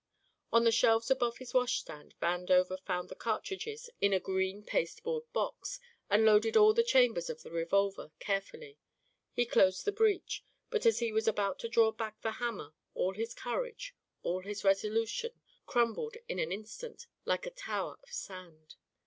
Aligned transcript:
On 0.51 0.63
the 0.63 0.71
shelves 0.71 1.11
above 1.11 1.37
his 1.37 1.53
washstand 1.53 2.15
Vandover 2.19 2.79
found 2.79 3.07
the 3.07 3.13
cartridges 3.15 3.87
in 4.01 4.13
a 4.13 4.19
green 4.19 4.63
pasteboard 4.63 5.31
box, 5.31 5.79
and 6.09 6.25
loaded 6.25 6.57
all 6.57 6.73
the 6.73 6.81
chambers 6.81 7.29
of 7.29 7.43
the 7.43 7.51
revolver, 7.51 8.11
carefully. 8.17 8.79
He 9.31 9.45
closed 9.45 9.85
the 9.85 9.91
breech; 9.91 10.43
but 10.71 10.87
as 10.87 10.97
he 10.97 11.11
was 11.11 11.27
about 11.27 11.59
to 11.59 11.69
draw 11.69 11.91
back 11.91 12.19
the 12.23 12.31
hammer 12.31 12.73
all 12.95 13.13
his 13.13 13.35
courage, 13.35 13.93
all 14.23 14.41
his 14.41 14.63
resolution, 14.63 15.39
crumbled 15.67 16.17
in 16.27 16.39
an 16.39 16.51
instant 16.51 17.05
like 17.25 17.45
a 17.45 17.51
tower 17.51 17.99
of 18.01 18.09
sand. 18.11 18.77